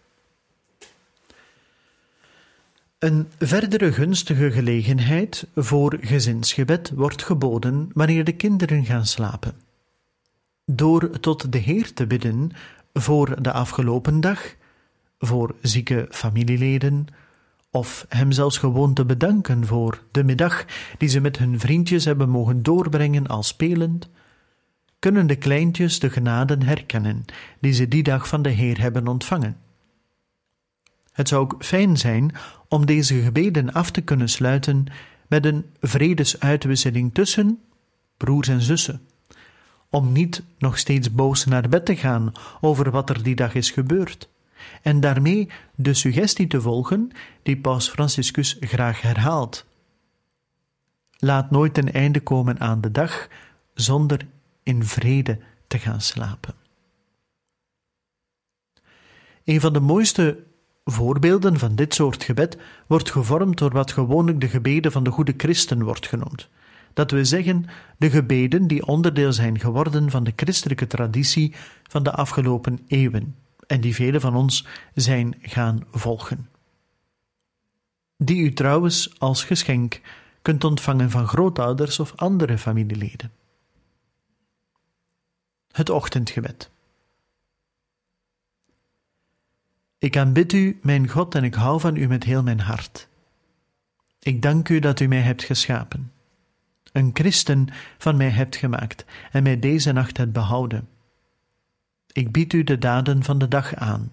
[2.99, 9.53] Een verdere gunstige gelegenheid voor gezinsgebed wordt geboden wanneer de kinderen gaan slapen.
[10.65, 12.51] Door tot de Heer te bidden
[12.93, 14.55] voor de afgelopen dag,
[15.19, 17.07] voor zieke familieleden,
[17.71, 20.65] of hem zelfs gewoon te bedanken voor de middag
[20.97, 24.09] die ze met hun vriendjes hebben mogen doorbrengen als spelend,
[25.05, 27.25] kunnen de kleintjes de genaden herkennen
[27.59, 29.57] die ze die dag van de Heer hebben ontvangen.
[31.11, 32.35] Het zou ook fijn zijn
[32.67, 34.85] om deze gebeden af te kunnen sluiten
[35.27, 37.59] met een vredesuitwisseling tussen
[38.17, 39.01] broers en zussen,
[39.89, 43.71] om niet nog steeds boos naar bed te gaan over wat er die dag is
[43.71, 44.29] gebeurd,
[44.81, 47.11] en daarmee de suggestie te volgen
[47.43, 49.65] die Paus Franciscus graag herhaalt.
[51.17, 53.27] Laat nooit een einde komen aan de dag
[53.73, 54.33] zonder
[54.65, 56.54] in vrede te gaan slapen.
[59.43, 60.43] Een van de mooiste
[60.84, 65.34] voorbeelden van dit soort gebed wordt gevormd door wat gewoonlijk de gebeden van de goede
[65.38, 66.49] christen wordt genoemd.
[66.93, 67.65] Dat we zeggen
[67.97, 73.36] de gebeden die onderdeel zijn geworden van de christelijke traditie van de afgelopen eeuwen
[73.67, 76.49] en die velen van ons zijn gaan volgen.
[78.17, 80.01] Die u trouwens als geschenk
[80.41, 83.32] kunt ontvangen van grootouders of andere familieleden
[85.75, 86.69] het ochtendgebed.
[89.97, 93.07] Ik aanbid u, mijn God, en ik hou van u met heel mijn hart.
[94.19, 96.11] Ik dank u dat u mij hebt geschapen,
[96.91, 100.88] een christen van mij hebt gemaakt en mij deze nacht hebt behouden.
[102.11, 104.11] Ik bied u de daden van de dag aan.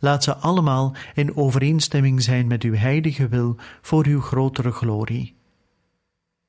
[0.00, 5.36] Laat ze allemaal in overeenstemming zijn met uw heilige wil voor uw grotere glorie.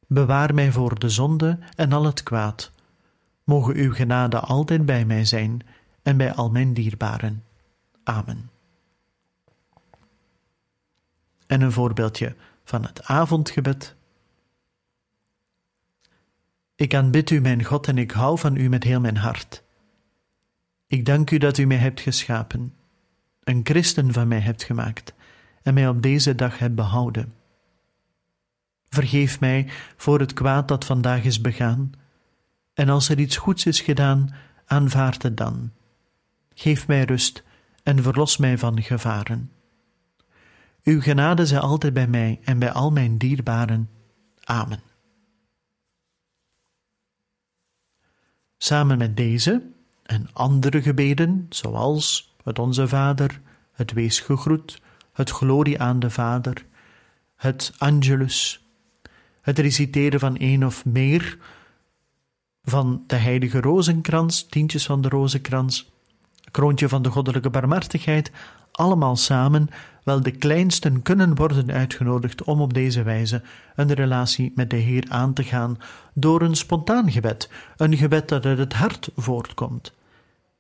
[0.08, 2.74] Bewaar mij voor de zonde en al het kwaad
[3.46, 5.62] Mogen uw genade altijd bij mij zijn
[6.02, 7.44] en bij al mijn dierbaren.
[8.04, 8.50] Amen.
[11.48, 13.96] En een voorbeeldje van het avondgebed.
[16.76, 19.64] Ik aanbid u, mijn God, en ik hou van u met heel mijn hart.
[20.88, 22.74] Ik dank u dat u mij hebt geschapen,
[23.44, 25.14] een christen van mij hebt gemaakt
[25.62, 27.34] en mij op deze dag hebt behouden.
[28.90, 31.92] Vergeef mij voor het kwaad dat vandaag is begaan
[32.76, 34.36] en als er iets goeds is gedaan,
[34.66, 35.72] aanvaard het dan.
[36.54, 37.44] Geef mij rust
[37.84, 39.52] en verlos mij van gevaren.
[40.84, 43.90] Uw genade zij altijd bij mij en bij al mijn dierbaren.
[44.44, 44.80] Amen.
[48.58, 49.70] Samen met deze
[50.04, 54.82] en andere gebeden, zoals het Onze Vader, het Wees gegroet,
[55.14, 56.66] het Glorie aan de Vader,
[57.36, 58.66] het Angelus,
[59.42, 61.38] het reciteren van één of meer
[62.66, 65.92] van de heilige rozenkrans, tientjes van de rozenkrans,
[66.52, 68.32] kroontje van de goddelijke barmhartigheid,
[68.72, 69.70] allemaal samen,
[70.04, 73.42] wel de kleinsten kunnen worden uitgenodigd om op deze wijze
[73.76, 75.78] een relatie met de Heer aan te gaan
[76.14, 79.94] door een spontaan gebed, een gebed dat uit het hart voortkomt.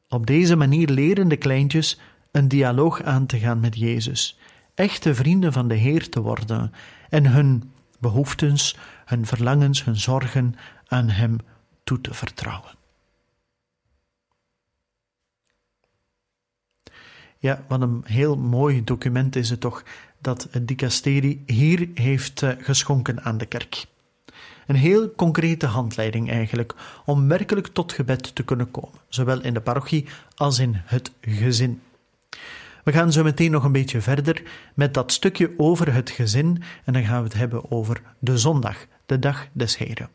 [0.10, 2.00] Op deze manier leren de kleintjes
[2.32, 4.40] een dialoog aan te gaan met Jezus,
[4.76, 6.72] echte vrienden van de Heer te worden
[7.10, 10.56] en hun behoeftes, hun verlangens, hun zorgen
[10.88, 11.38] aan Hem
[11.86, 12.72] toe te vertrouwen.
[17.40, 19.84] Ja, wat een heel mooi document is het toch
[20.20, 23.86] dat het dicasterie hier heeft eh, geschonken aan de kerk.
[24.68, 29.62] Een heel concrete handleiding eigenlijk om werkelijk tot gebed te kunnen komen, zowel in de
[29.62, 31.82] parochie als in het gezin.
[32.84, 34.44] We gaan zo meteen nog een beetje verder
[34.74, 38.86] met dat stukje over het gezin en dan gaan we het hebben over de zondag,
[39.06, 40.10] de dag des Heren.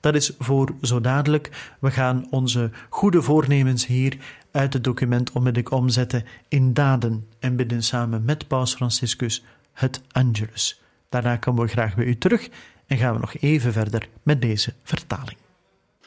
[0.00, 1.74] Dat is voor zo dadelijk.
[1.80, 4.16] We gaan onze goede voornemens hier
[4.50, 10.80] uit het document onmiddellijk omzetten in daden en bidden samen met Paus Franciscus het Angelus.
[11.08, 12.48] Daarna komen we graag bij u terug
[12.86, 15.36] en gaan we nog even verder met deze vertaling.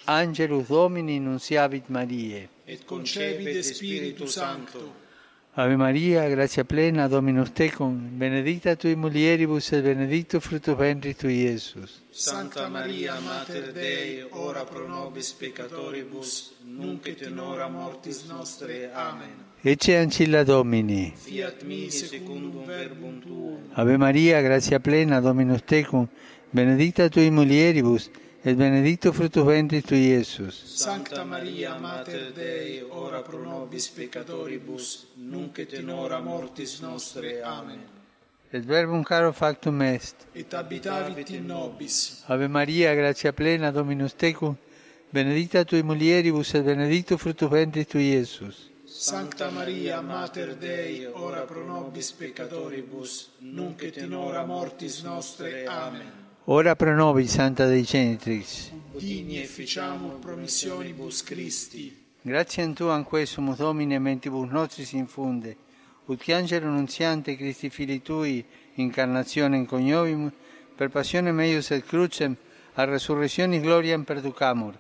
[0.04, 2.48] Angelus Domini nunciavit Mariae.
[2.66, 4.94] et concepit Spiritus Sancto.
[5.60, 12.02] Ave Maria, gratia plena, Dominus tecum, benedicta tui mulieribus et benedictus fructus ventris tui, Iesus.
[12.12, 18.90] Santa Maria, Mater Dei, ora pro nobis peccatoribus, nunc et in hora mortis nostre.
[18.94, 19.36] Amen.
[19.62, 21.12] Ecce ancilla Domini.
[21.14, 23.58] Fiat mi secundum verbum tuum.
[23.74, 26.08] Ave Maria, gratia plena, Dominus tecum,
[26.52, 28.10] benedicta tui mulieribus,
[28.44, 30.56] et benedictus fructus ventris tui, Iesus.
[30.76, 37.42] Sancta Maria, Mater Dei, ora pro nobis peccatoribus, nunc et in hora mortis nostre.
[37.44, 37.80] Amen.
[38.52, 40.26] Et verbum caro factum est.
[40.34, 42.24] Et habitavit in nobis.
[42.28, 44.56] Ave Maria, gratia plena, Dominus tecum,
[45.12, 48.70] benedicta tui mulieribus, et benedictus fructus ventris tui, Iesus.
[48.86, 55.66] Sancta Maria, Mater Dei, ora pro nobis peccatoribus, nunc et in hora mortis nostre.
[55.68, 56.19] Amen.
[56.46, 58.72] Ora pro nobis, Santa Dei Genitrix.
[58.98, 61.96] Digni efficiamur promissionibus Christi.
[62.22, 65.58] Gratiam Tuam quesumus Domine mentibus nostris infunde,
[66.06, 68.44] ut che angelo nunziante Christi Fili Tui,
[68.76, 70.34] incarnationem coniovimus,
[70.76, 72.36] per passionem eius et crucem,
[72.74, 74.74] a resurrectionis gloriam perducamur,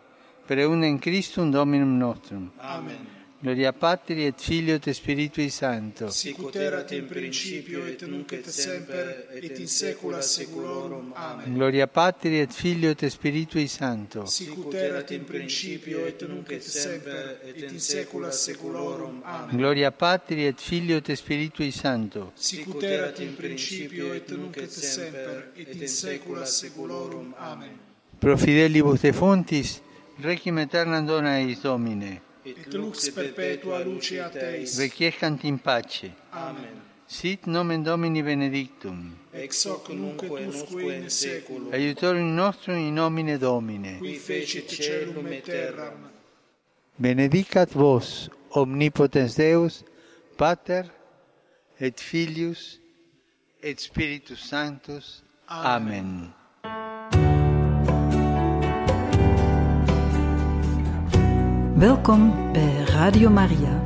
[0.45, 2.51] per eundem Christum Dominum nostrum.
[2.57, 3.18] Amen.
[3.41, 6.09] Gloria Patri et Filio et Spiritui Sancto.
[6.09, 11.13] Sicut erat in principio et nunc et semper et in saecula saeculorum.
[11.15, 11.53] Amen.
[11.53, 14.25] Gloria Patri et Filio et Spiritui Sancto.
[14.25, 19.21] Sicut erat in principio et nunc et semper et in saecula saeculorum.
[19.23, 19.55] Amen.
[19.55, 22.33] Gloria Patri et Filio et Spiritui Sancto.
[22.35, 27.33] Sicut erat in principio et nunc et semper et in saecula saeculorum.
[27.37, 27.79] Amen.
[28.19, 29.79] Pro fidelibus defuntis,
[30.19, 32.27] requiem aeternam dona eis Domine.
[32.57, 34.77] et lux perpetua luceat Teis.
[34.79, 36.11] Requiescant in pace.
[36.33, 36.81] Amen.
[37.07, 39.17] Sit nomen Domini benedictum.
[39.33, 41.73] Ex hoc nunc et usque in saeculum.
[41.73, 43.97] Aiutorium nostrum in nomine Domine.
[43.99, 46.09] Qui fecit celum et terram.
[46.99, 49.83] Benedicat vos, omnipotens Deus,
[50.37, 50.83] Pater,
[51.79, 52.79] et Filius,
[53.63, 55.23] et Spiritus Sanctus.
[55.47, 55.99] Amen.
[55.99, 56.33] Amen.
[61.79, 63.83] Welkom bij Radio Maria.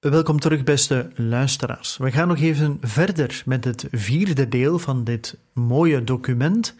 [0.00, 1.96] Welkom terug, beste luisteraars.
[1.96, 6.74] We gaan nog even verder met het vierde deel van dit mooie document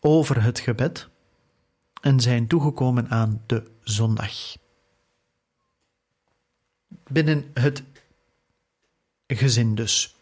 [0.00, 1.08] over het gebed
[2.00, 4.56] en zijn toegekomen aan de zondag.
[6.88, 7.82] Binnen het
[9.26, 10.15] gezin dus.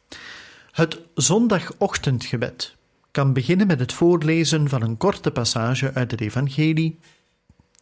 [0.75, 2.77] Het zondagochtendgebed
[3.11, 6.99] kan beginnen met het voorlezen van een korte passage uit het Evangelie,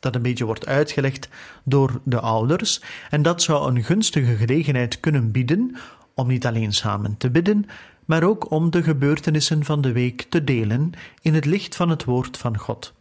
[0.01, 1.29] dat een beetje wordt uitgelegd
[1.65, 2.81] door de ouders,
[3.11, 5.77] en dat zou een gunstige gelegenheid kunnen bieden
[6.15, 7.67] om niet alleen samen te bidden,
[8.05, 12.05] maar ook om de gebeurtenissen van de week te delen in het licht van het
[12.05, 12.93] woord van God.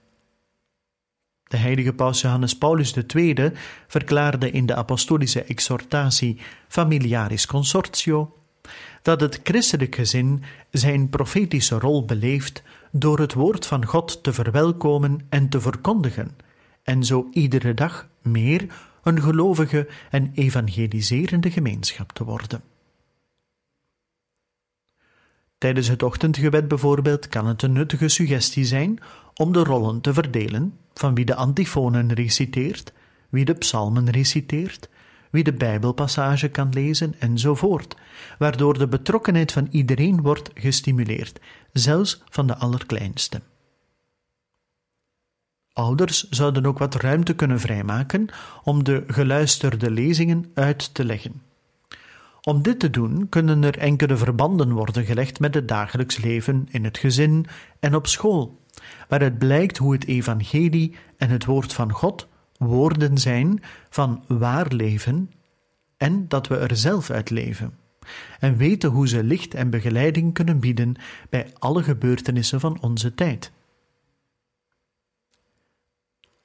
[1.44, 3.52] De heilige paus Johannes Paulus II
[3.88, 8.36] verklaarde in de apostolische exhortatie Familiaris Consortio
[9.02, 15.26] dat het christelijk gezin zijn profetische rol beleeft door het woord van God te verwelkomen
[15.30, 16.38] en te verkondigen,
[16.84, 18.66] en zo iedere dag meer
[19.04, 22.62] een gelovige en evangeliserende gemeenschap te worden.
[25.58, 29.00] Tijdens het ochtendgebed bijvoorbeeld kan het een nuttige suggestie zijn
[29.34, 32.94] om de rollen te verdelen van wie de antifonen reciteert,
[33.30, 34.90] wie de psalmen reciteert,
[35.32, 37.96] wie de Bijbelpassage kan lezen enzovoort,
[38.38, 41.40] waardoor de betrokkenheid van iedereen wordt gestimuleerd,
[41.74, 43.42] zelfs van de allerkleinste.
[45.74, 48.28] Ouders zouden ook wat ruimte kunnen vrijmaken
[48.64, 51.42] om de geluisterde lezingen uit te leggen.
[52.42, 56.84] Om dit te doen kunnen er enkele verbanden worden gelegd met het dagelijks leven in
[56.84, 57.46] het gezin
[57.80, 58.60] en op school,
[59.08, 62.28] waaruit blijkt hoe het evangelie en het woord van God
[62.68, 65.32] woorden zijn van waar leven
[65.98, 67.74] en dat we er zelf uit leven
[68.40, 70.96] en weten hoe ze licht en begeleiding kunnen bieden
[71.30, 73.52] bij alle gebeurtenissen van onze tijd.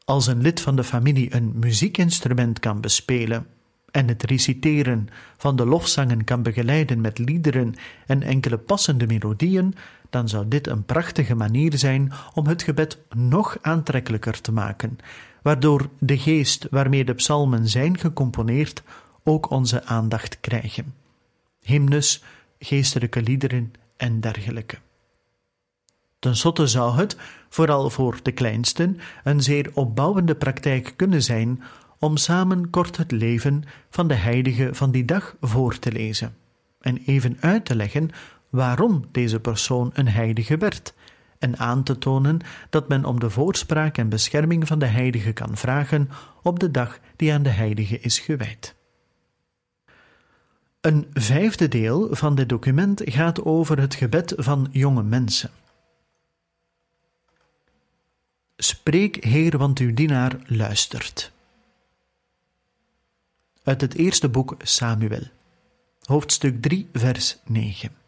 [0.04, 3.46] Als een lid van de familie een muziekinstrument kan bespelen
[3.90, 7.74] en het reciteren van de lofzangen kan begeleiden met liederen
[8.06, 9.74] en enkele passende melodieën,
[10.10, 14.98] dan zou dit een prachtige manier zijn om het gebed nog aantrekkelijker te maken,
[15.46, 18.82] waardoor de geest waarmee de psalmen zijn gecomponeerd
[19.24, 20.94] ook onze aandacht krijgen.
[21.60, 22.22] Hymnes,
[22.58, 24.78] geestelijke liederen en dergelijke.
[26.18, 27.16] Ten slotte zou het,
[27.48, 31.62] vooral voor de kleinsten, een zeer opbouwende praktijk kunnen zijn
[31.98, 36.36] om samen kort het leven van de heilige van die dag voor te lezen
[36.80, 38.10] en even uit te leggen
[38.50, 40.94] waarom deze persoon een heilige werd
[41.38, 45.56] en aan te tonen dat men om de voorspraak en bescherming van de heilige kan
[45.56, 46.10] vragen
[46.42, 48.74] op de dag die aan de heilige is gewijd.
[50.80, 55.50] Een vijfde deel van dit document gaat over het gebed van jonge mensen.
[58.56, 61.32] Spreek, Heer, want uw dienaar luistert.
[63.62, 65.22] Uit het eerste boek Samuel,
[66.00, 68.05] hoofdstuk 3, vers 9.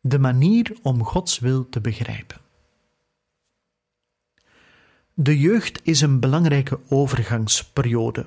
[0.00, 2.40] De manier om Gods wil te begrijpen.
[5.14, 8.26] De jeugd is een belangrijke overgangsperiode.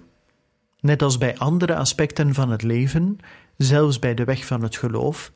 [0.79, 3.17] Net als bij andere aspecten van het leven,
[3.57, 5.31] zelfs bij de weg van het geloof,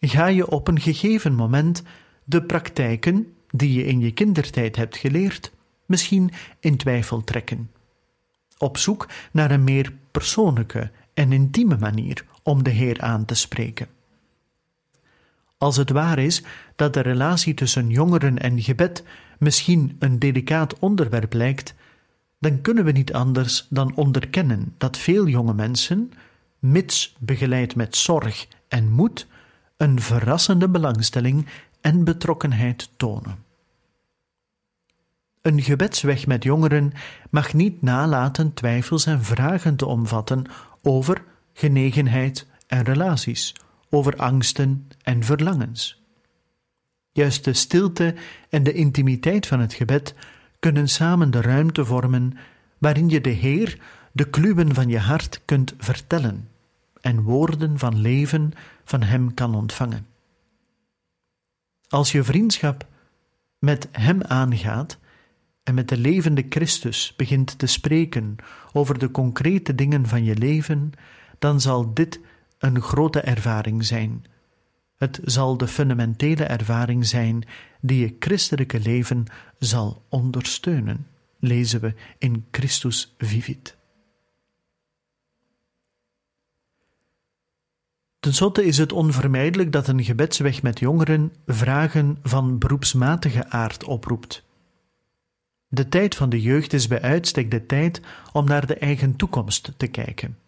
[0.00, 1.82] ga je op een gegeven moment
[2.24, 5.52] de praktijken die je in je kindertijd hebt geleerd,
[5.86, 7.70] misschien in twijfel trekken.
[8.58, 13.88] Op zoek naar een meer persoonlijke en intieme manier om de Heer aan te spreken.
[15.60, 16.42] Als het waar is
[16.76, 19.04] dat de relatie tussen jongeren en gebed
[19.38, 21.74] misschien een delicaat onderwerp lijkt,
[22.38, 26.12] dan kunnen we niet anders dan onderkennen dat veel jonge mensen,
[26.58, 29.26] mits begeleid met zorg en moed,
[29.76, 31.46] een verrassende belangstelling
[31.80, 33.44] en betrokkenheid tonen.
[35.42, 36.92] Een gebedsweg met jongeren
[37.30, 40.44] mag niet nalaten twijfels en vragen te omvatten
[40.82, 43.54] over genegenheid en relaties,
[43.90, 46.02] over angsten en verlangens.
[47.12, 48.14] Juist de stilte
[48.48, 50.14] en de intimiteit van het gebed
[50.58, 52.36] kunnen samen de ruimte vormen
[52.78, 53.78] waarin je de Heer
[54.12, 56.48] de kluwen van je hart kunt vertellen
[57.00, 58.52] en woorden van leven
[58.84, 60.06] van Hem kan ontvangen.
[61.88, 62.86] Als je vriendschap
[63.58, 64.98] met Hem aangaat
[65.62, 68.36] en met de levende Christus begint te spreken
[68.72, 70.92] over de concrete dingen van je leven,
[71.38, 72.20] dan zal dit
[72.60, 74.24] een grote ervaring zijn.
[74.96, 77.44] Het zal de fundamentele ervaring zijn
[77.80, 79.24] die je christelijke leven
[79.58, 81.06] zal ondersteunen,
[81.38, 83.78] lezen we in Christus Vivit.
[88.20, 94.44] Ten slotte is het onvermijdelijk dat een gebedsweg met jongeren vragen van beroepsmatige aard oproept.
[95.68, 98.00] De tijd van de jeugd is bij uitstek de tijd
[98.32, 100.38] om naar de eigen toekomst te kijken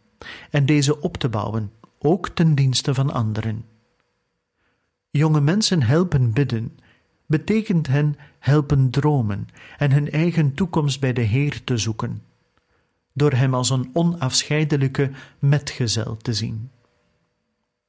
[0.51, 1.73] en deze op te bouwen,
[2.03, 3.65] ook ten dienste van anderen.
[5.11, 6.79] Jonge mensen helpen bidden,
[7.27, 9.49] betekent hen helpen dromen
[9.79, 12.23] en hun eigen toekomst bij de Heer te zoeken,
[13.13, 16.71] door Hem als een onafscheidelijke metgezel te zien.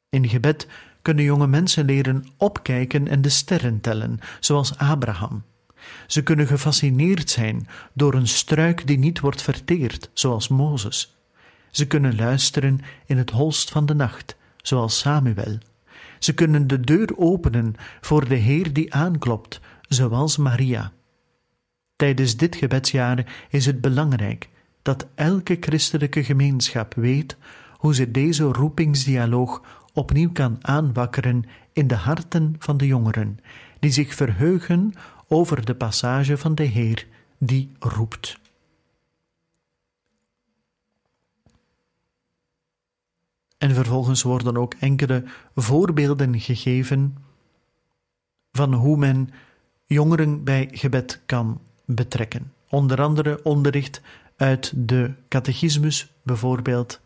[0.09, 0.68] In gebed
[1.01, 5.43] kunnen jonge mensen leren opkijken en de sterren tellen, zoals Abraham.
[6.07, 11.16] Ze kunnen gefascineerd zijn door een struik die niet wordt verteerd, zoals Mozes.
[11.74, 15.57] Ze kunnen luisteren in het holst van de nacht, zoals Samuel.
[16.19, 20.91] Ze kunnen de deur openen voor de Heer die aanklopt, zoals Maria.
[21.95, 24.49] Tijdens dit gebedsjaar is het belangrijk
[24.82, 27.38] dat elke christelijke gemeenschap weet
[27.78, 29.61] hoe ze deze roepingsdialoog
[29.93, 33.39] opnieuw kan aanwakkeren in de harten van de jongeren,
[33.80, 34.93] die zich verheugen
[35.28, 37.07] over de passage van de Heer
[37.38, 38.41] die roept.
[43.64, 45.24] En vervolgens worden ook enkele
[45.55, 47.18] voorbeelden gegeven
[48.51, 49.30] van hoe men
[49.86, 52.53] jongeren bij gebed kan betrekken.
[52.70, 54.01] Onder andere onderricht
[54.36, 56.99] uit de catechismus bijvoorbeeld.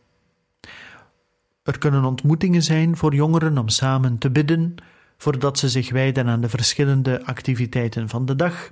[1.63, 4.75] Er kunnen ontmoetingen zijn voor jongeren om samen te bidden,
[5.17, 8.71] voordat ze zich wijden aan de verschillende activiteiten van de dag.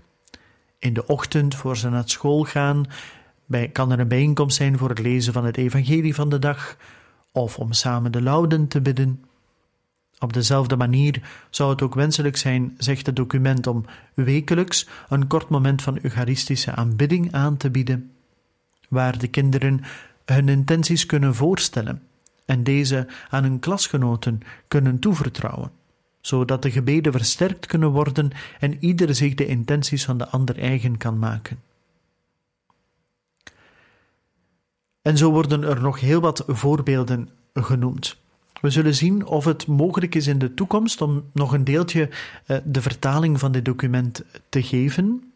[0.80, 2.86] In de ochtend, voor ze naar school gaan,
[3.46, 6.78] bij, kan er een bijeenkomst zijn voor het lezen van het evangelie van de dag,
[7.36, 9.24] of om samen de lauden te bidden.
[10.20, 15.50] Op dezelfde manier zou het ook wenselijk zijn, zegt het document, om wekelijks een kort
[15.50, 18.12] moment van eucharistische aanbidding aan te bieden,
[18.90, 19.82] waar de kinderen
[20.26, 22.02] hun intenties kunnen voorstellen
[22.46, 25.72] en deze aan hun klasgenoten kunnen toevertrouwen,
[26.22, 30.98] zodat de gebeden versterkt kunnen worden en ieder zich de intenties van de ander eigen
[30.98, 31.60] kan maken.
[35.06, 38.18] En zo worden er nog heel wat voorbeelden genoemd.
[38.62, 42.10] We zullen zien of het mogelijk is in de toekomst om nog een deeltje
[42.48, 45.34] uh, de vertaling van dit document te geven.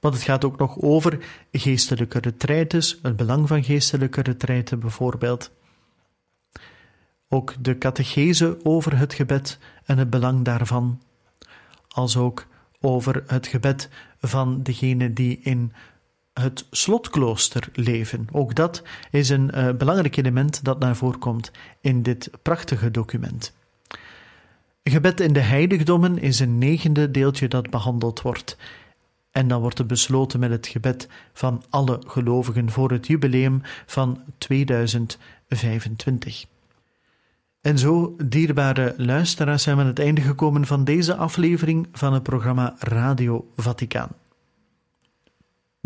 [0.00, 1.18] Want het gaat ook nog over
[1.52, 5.50] geestelijke retraites, het belang van geestelijke retraite bijvoorbeeld.
[7.28, 11.02] Ook de catechese over het gebed en het belang daarvan,
[11.88, 12.46] als ook
[12.80, 13.88] over het gebed
[14.20, 15.72] van degene die in
[16.40, 18.28] het slotklooster leven.
[18.32, 23.54] Ook dat is een uh, belangrijk element dat naar voren komt in dit prachtige document.
[24.82, 28.56] Gebed in de heiligdommen is een negende deeltje dat behandeld wordt.
[29.30, 34.22] En dan wordt er besloten met het gebed van alle gelovigen voor het jubileum van
[34.38, 36.44] 2025.
[37.60, 42.22] En zo, dierbare luisteraars, zijn we aan het einde gekomen van deze aflevering van het
[42.22, 44.10] programma Radio Vaticaan.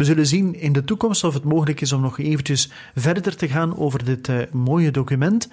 [0.00, 3.48] We zullen zien in de toekomst of het mogelijk is om nog eventjes verder te
[3.48, 5.48] gaan over dit uh, mooie document.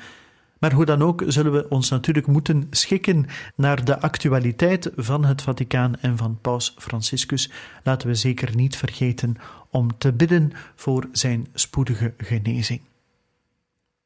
[0.60, 3.26] Maar hoe dan ook zullen we ons natuurlijk moeten schikken
[3.56, 7.52] naar de actualiteit van het Vaticaan en van Paus Franciscus.
[7.84, 9.36] Laten we zeker niet vergeten
[9.70, 12.82] om te bidden voor zijn spoedige genezing.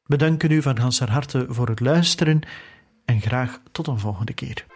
[0.06, 2.40] We danken u van ganser harte voor het luisteren
[3.04, 4.71] en graag tot een volgende keer.